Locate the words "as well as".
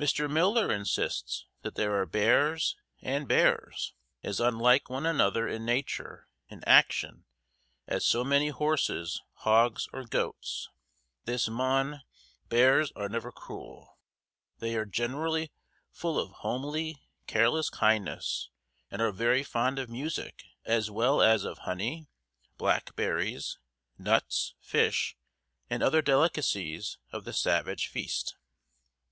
20.64-21.44